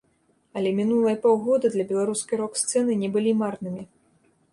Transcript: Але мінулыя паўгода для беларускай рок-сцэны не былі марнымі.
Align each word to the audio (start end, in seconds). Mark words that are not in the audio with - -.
Але 0.59 0.69
мінулыя 0.77 1.17
паўгода 1.25 1.69
для 1.75 1.85
беларускай 1.91 2.41
рок-сцэны 2.41 2.97
не 3.03 3.09
былі 3.17 3.35
марнымі. 3.43 3.83